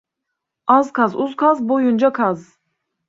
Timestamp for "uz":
1.25-1.35